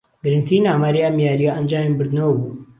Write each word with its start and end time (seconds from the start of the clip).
گرنگترین 0.23 0.63
ئاماری 0.69 0.99
ئهم 1.05 1.17
یارییه 1.25 1.51
ئهنجامی 1.53 1.97
بردنهوه 1.97 2.35
بوو 2.39 2.51